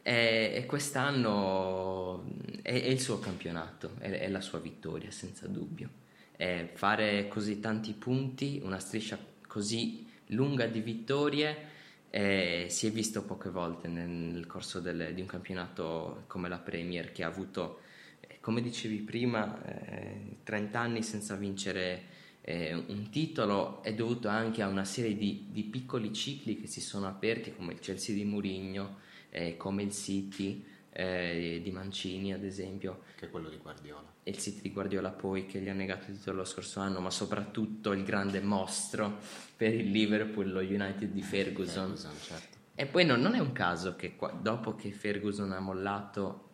[0.00, 2.24] E, e quest'anno
[2.62, 5.90] è, è, il suo campionato, è, è, la sua vittoria senza dubbio.
[6.36, 9.18] E fare così tanti punti, una striscia
[9.48, 11.74] così lunga di vittorie,
[12.10, 17.12] eh, si è visto poche volte nel, corso del, di un campionato come la Premier
[17.12, 17.80] che ha avuto,
[18.20, 22.14] eh, come dicevi prima, eh, 30 anni senza vincere
[22.48, 26.80] eh, un titolo è dovuto anche a una serie di, di, piccoli cicli che si
[26.80, 28.98] sono aperti come il Chelsea di Mourinho,
[29.30, 30.64] eh, come il City
[30.98, 33.02] eh, di Mancini ad esempio.
[33.16, 34.14] Che è quello di Guardiola.
[34.22, 37.00] E il City di Guardiola poi che gli ha negato il titolo lo scorso anno,
[37.00, 39.18] ma soprattutto il grande mostro
[39.56, 41.94] per il Liverpool, lo United di Ferguson.
[41.94, 42.56] Ferguson certo.
[42.74, 46.44] E poi no, non è un caso che qua, dopo che Ferguson ha mollato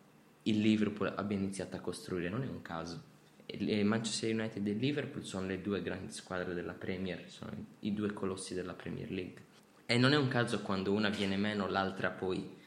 [0.43, 3.11] il Liverpool abbia iniziato a costruire, non è un caso.
[3.45, 8.11] Il Manchester United e Liverpool sono le due grandi squadre della Premier, sono i due
[8.11, 9.41] colossi della Premier League.
[9.85, 12.61] E non è un caso quando una viene meno, l'altra poi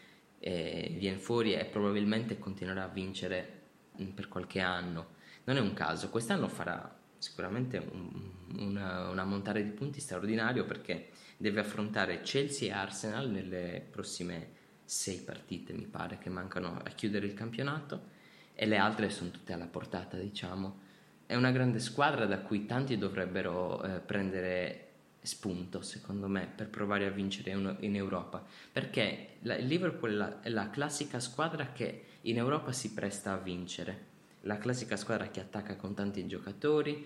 [0.47, 3.63] eh, viene fuori e probabilmente continuerà a vincere
[4.01, 5.15] mm, per qualche anno.
[5.43, 11.09] Non è un caso, quest'anno farà sicuramente un, una, un ammontare di punti straordinario perché
[11.37, 17.27] deve affrontare Chelsea e Arsenal nelle prossime sei partite, mi pare, che mancano a chiudere
[17.27, 18.15] il campionato
[18.55, 20.85] e le altre sono tutte alla portata, diciamo.
[21.27, 24.86] È una grande squadra da cui tanti dovrebbero eh, prendere
[25.27, 27.51] spunto, secondo me, per provare a vincere
[27.81, 32.93] in Europa, perché il Liverpool è la, è la classica squadra che in Europa si
[32.93, 37.05] presta a vincere, la classica squadra che attacca con tanti giocatori,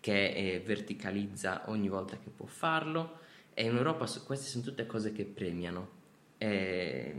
[0.00, 3.20] che eh, verticalizza ogni volta che può farlo
[3.54, 6.00] e in Europa queste sono tutte cose che premiano.
[6.38, 7.14] E,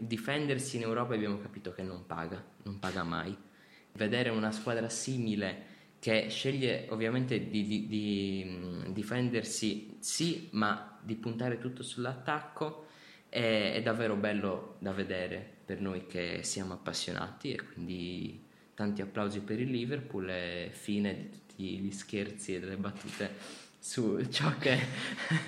[0.00, 3.36] difendersi in Europa abbiamo capito che non paga, non paga mai.
[3.92, 11.58] Vedere una squadra simile che sceglie ovviamente di, di, di difendersi sì, ma di puntare
[11.58, 12.86] tutto sull'attacco
[13.28, 19.40] è, è, davvero bello da vedere per noi che siamo appassionati e quindi tanti applausi
[19.40, 24.78] per il Liverpool e fine di tutti gli scherzi e delle battute su ciò che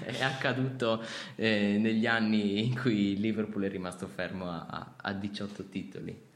[0.04, 1.02] è accaduto
[1.36, 6.28] eh, negli anni in cui il Liverpool è rimasto fermo a, a 18 titoli.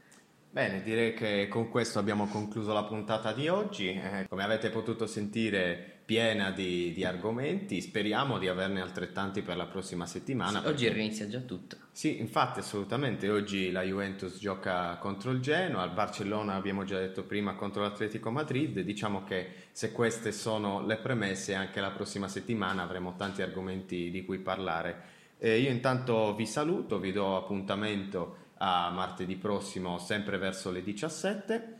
[0.55, 3.89] Bene, direi che con questo abbiamo concluso la puntata di oggi.
[3.89, 7.81] Eh, come avete potuto sentire, piena di, di, argomenti.
[7.81, 10.61] Speriamo di averne altrettanti per la prossima settimana.
[10.61, 10.67] Sì.
[10.67, 11.75] Oggi inizia già tutto.
[11.91, 13.29] Sì, infatti, assolutamente.
[13.29, 18.31] Oggi la Juventus gioca contro il Genoa, il Barcellona, abbiamo già detto prima, contro l'Atletico
[18.31, 18.79] Madrid.
[18.79, 24.23] Diciamo che se queste sono le premesse, anche la prossima settimana avremo tanti argomenti di
[24.23, 25.11] cui parlare.
[25.37, 31.73] Eh, io intanto vi saluto, vi do appuntamento a martedì prossimo, sempre verso le 17.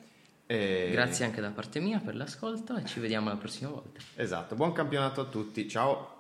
[0.48, 0.90] E...
[0.92, 4.00] Grazie anche da parte mia per l'ascolto e ci vediamo la prossima volta.
[4.16, 6.15] Esatto, buon campionato a tutti, ciao!